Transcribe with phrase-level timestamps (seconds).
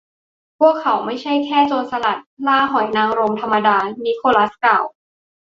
[0.59, 4.83] พวกเขาไม่ใช่แค่ โจรสลัดล่าหอยนางรมธรรมดา นิโคลัสกล่าว